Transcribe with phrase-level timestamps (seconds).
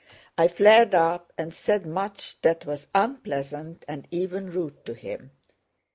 [0.35, 5.29] I flared up and said much that was unpleasant and even rude to him.